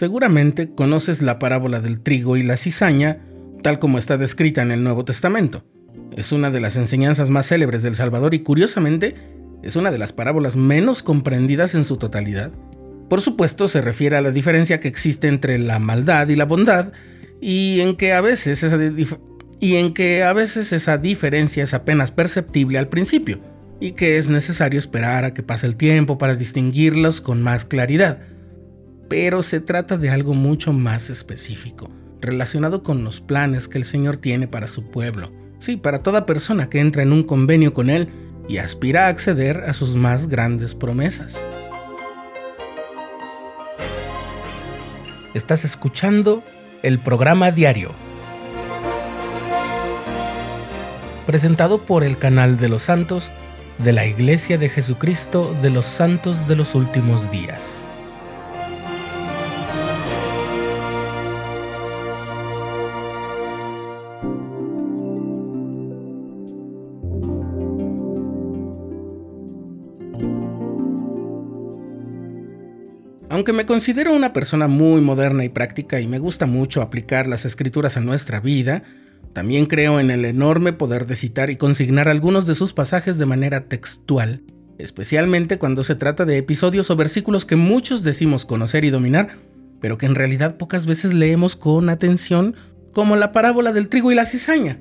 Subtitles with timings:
[0.00, 3.18] Seguramente conoces la parábola del trigo y la cizaña,
[3.62, 5.62] tal como está descrita en el Nuevo Testamento.
[6.16, 9.14] Es una de las enseñanzas más célebres del Salvador y curiosamente
[9.62, 12.50] es una de las parábolas menos comprendidas en su totalidad.
[13.10, 16.94] Por supuesto se refiere a la diferencia que existe entre la maldad y la bondad
[17.38, 18.78] y en que a veces esa,
[19.60, 23.38] y en que a veces esa diferencia es apenas perceptible al principio
[23.80, 28.20] y que es necesario esperar a que pase el tiempo para distinguirlos con más claridad.
[29.10, 34.18] Pero se trata de algo mucho más específico, relacionado con los planes que el Señor
[34.18, 35.32] tiene para su pueblo.
[35.58, 38.08] Sí, para toda persona que entra en un convenio con Él
[38.48, 41.44] y aspira a acceder a sus más grandes promesas.
[45.34, 46.44] Estás escuchando
[46.84, 47.90] el programa diario,
[51.26, 53.32] presentado por el canal de los santos
[53.78, 57.89] de la Iglesia de Jesucristo de los Santos de los Últimos Días.
[73.40, 77.46] Aunque me considero una persona muy moderna y práctica y me gusta mucho aplicar las
[77.46, 78.82] escrituras a nuestra vida,
[79.32, 83.24] también creo en el enorme poder de citar y consignar algunos de sus pasajes de
[83.24, 84.42] manera textual,
[84.76, 89.38] especialmente cuando se trata de episodios o versículos que muchos decimos conocer y dominar,
[89.80, 92.56] pero que en realidad pocas veces leemos con atención,
[92.92, 94.80] como la parábola del trigo y la cizaña.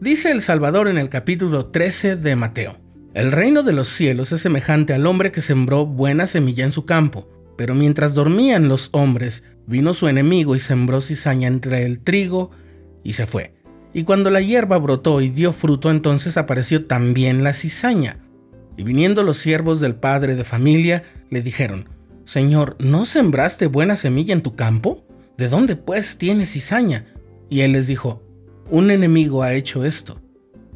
[0.00, 2.76] Dice el Salvador en el capítulo 13 de Mateo,
[3.14, 6.84] El reino de los cielos es semejante al hombre que sembró buena semilla en su
[6.84, 12.52] campo, pero mientras dormían los hombres, vino su enemigo y sembró cizaña entre el trigo
[13.02, 13.52] y se fue.
[13.92, 18.20] Y cuando la hierba brotó y dio fruto, entonces apareció también la cizaña.
[18.76, 21.88] Y viniendo los siervos del padre de familia, le dijeron,
[22.24, 25.04] Señor, ¿no sembraste buena semilla en tu campo?
[25.36, 27.06] ¿De dónde pues tienes cizaña?
[27.50, 28.22] Y él les dijo,
[28.70, 30.20] Un enemigo ha hecho esto.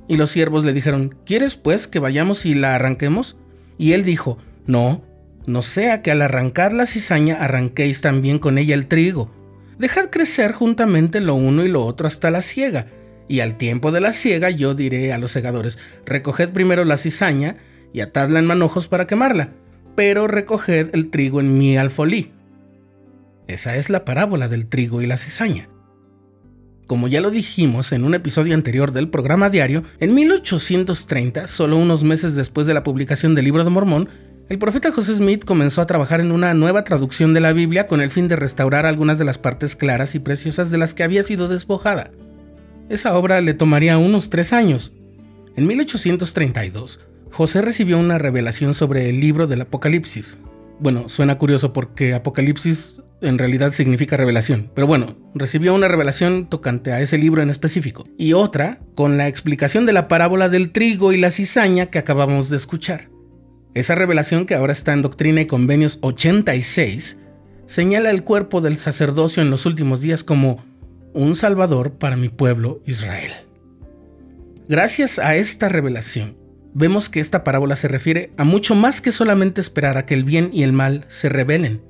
[0.09, 3.37] Y los siervos le dijeron, ¿Quieres pues que vayamos y la arranquemos?
[3.79, 5.05] Y él dijo, No,
[5.47, 9.31] no sea que al arrancar la cizaña arranquéis también con ella el trigo.
[9.79, 12.87] Dejad crecer juntamente lo uno y lo otro hasta la siega
[13.29, 17.57] y al tiempo de la siega yo diré a los segadores, recoged primero la cizaña
[17.93, 19.53] y atadla en manojos para quemarla,
[19.95, 22.33] pero recoged el trigo en mi alfolí.
[23.47, 25.69] Esa es la parábola del trigo y la cizaña.
[26.87, 32.03] Como ya lo dijimos en un episodio anterior del programa diario, en 1830, solo unos
[32.03, 34.09] meses después de la publicación del libro de Mormón,
[34.53, 38.03] el profeta José Smith comenzó a trabajar en una nueva traducción de la Biblia con
[38.03, 41.23] el fin de restaurar algunas de las partes claras y preciosas de las que había
[41.23, 42.11] sido despojada.
[42.91, 44.93] Esa obra le tomaría unos tres años.
[45.57, 50.37] En 1832, José recibió una revelación sobre el libro del Apocalipsis.
[50.79, 56.93] Bueno, suena curioso porque Apocalipsis en realidad significa revelación, pero bueno, recibió una revelación tocante
[56.93, 61.15] a ese libro en específico, y otra con la explicación de la parábola del trigo
[61.15, 63.12] y la cizaña que acabamos de escuchar.
[63.75, 67.19] Esa revelación, que ahora está en Doctrina y Convenios 86,
[67.65, 70.63] señala el cuerpo del sacerdocio en los últimos días como
[71.15, 73.33] un Salvador para mi pueblo Israel.
[74.69, 76.37] Gracias a esta revelación,
[76.75, 80.25] vemos que esta parábola se refiere a mucho más que solamente esperar a que el
[80.25, 81.83] bien y el mal se revelen.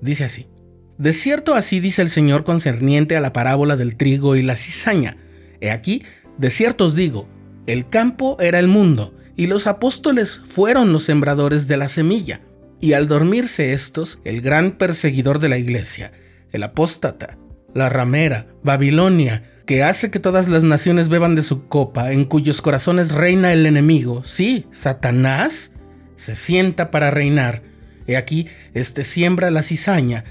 [0.00, 0.48] Dice así,
[0.96, 5.18] De cierto así dice el Señor concerniente a la parábola del trigo y la cizaña.
[5.60, 6.04] He aquí,
[6.38, 7.28] de cierto os digo,
[7.66, 12.40] el campo era el mundo, y los apóstoles fueron los sembradores de la semilla.
[12.80, 16.12] Y al dormirse estos, el gran perseguidor de la iglesia,
[16.50, 17.38] el apóstata,
[17.74, 22.60] la ramera, Babilonia, que hace que todas las naciones beban de su copa, en cuyos
[22.60, 25.72] corazones reina el enemigo, sí, Satanás,
[26.16, 27.62] se sienta para reinar.
[28.06, 30.24] He aquí, este siembra la cizaña,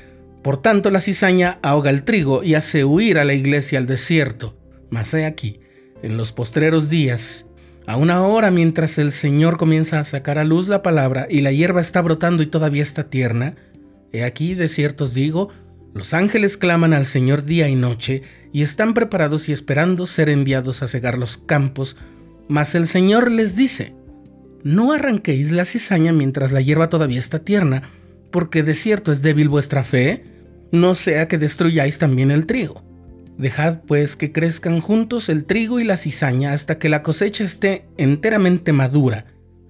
[0.43, 4.57] por tanto la cizaña ahoga el trigo y hace huir a la iglesia al desierto.
[4.89, 5.61] Mas he aquí,
[6.01, 7.47] en los postreros días,
[7.91, 11.51] a una hora mientras el Señor comienza a sacar a luz la palabra y la
[11.51, 13.55] hierba está brotando y todavía está tierna,
[14.13, 15.49] he aquí de cierto os digo,
[15.93, 18.23] los ángeles claman al Señor día y noche
[18.53, 21.97] y están preparados y esperando ser enviados a cegar los campos,
[22.47, 23.93] mas el Señor les dice,
[24.63, 27.83] no arranquéis la cizaña mientras la hierba todavía está tierna,
[28.31, 30.23] porque de cierto es débil vuestra fe,
[30.71, 32.85] no sea que destruyáis también el trigo.
[33.41, 37.87] Dejad pues que crezcan juntos el trigo y la cizaña hasta que la cosecha esté
[37.97, 39.25] enteramente madura.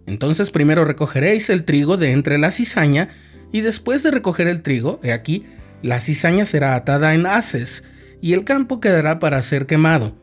[0.06, 3.08] Entonces primero recogeréis el trigo de entre la cizaña,
[3.54, 5.46] y después de recoger el trigo, he aquí,
[5.82, 7.86] la cizaña será atada en haces,
[8.20, 10.18] y el campo quedará para ser quemado.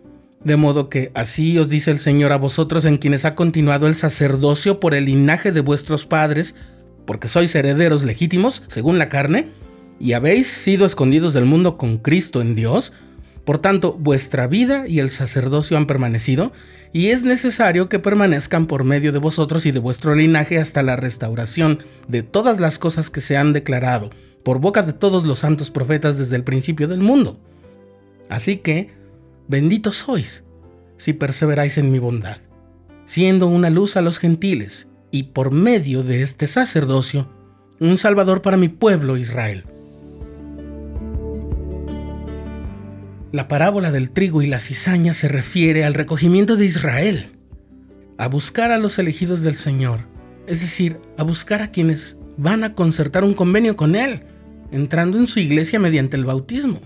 [0.45, 3.95] De modo que así os dice el Señor a vosotros en quienes ha continuado el
[3.95, 6.55] sacerdocio por el linaje de vuestros padres,
[7.06, 9.49] porque sois herederos legítimos, según la carne,
[9.99, 12.93] y habéis sido escondidos del mundo con Cristo en Dios,
[13.49, 16.53] por tanto vuestra vida y el sacerdocio han permanecido,
[16.93, 20.97] y es necesario que permanezcan por medio de vosotros y de vuestro linaje hasta la
[20.97, 21.79] restauración
[22.09, 24.11] de todas las cosas que se han declarado
[24.43, 27.41] por boca de todos los santos profetas desde el principio del mundo.
[28.29, 28.91] Así que,
[29.49, 30.45] benditos sois
[30.99, 32.37] si perseveráis en mi bondad,
[33.06, 37.31] siendo una luz a los gentiles, y por medio de este sacerdocio,
[37.81, 39.65] un salvador para mi pueblo Israel.
[43.31, 47.27] La parábola del trigo y la cizaña se refiere al recogimiento de Israel,
[48.17, 50.07] a buscar a los elegidos del Señor,
[50.47, 54.23] es decir, a buscar a quienes van a concertar un convenio con Él,
[54.73, 56.81] entrando en su iglesia mediante el bautismo.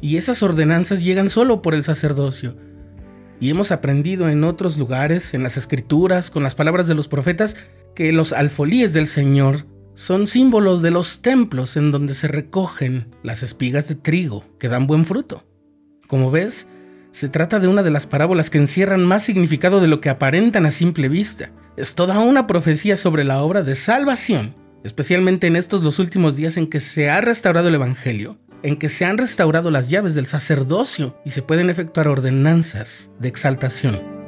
[0.00, 2.56] Y esas ordenanzas llegan solo por el sacerdocio.
[3.38, 7.56] Y hemos aprendido en otros lugares, en las escrituras, con las palabras de los profetas,
[7.94, 13.42] que los alfolíes del Señor son símbolos de los templos en donde se recogen las
[13.42, 15.44] espigas de trigo que dan buen fruto.
[16.10, 16.66] Como ves,
[17.12, 20.66] se trata de una de las parábolas que encierran más significado de lo que aparentan
[20.66, 21.52] a simple vista.
[21.76, 26.56] Es toda una profecía sobre la obra de salvación, especialmente en estos los últimos días
[26.56, 30.26] en que se ha restaurado el Evangelio, en que se han restaurado las llaves del
[30.26, 34.19] sacerdocio y se pueden efectuar ordenanzas de exaltación.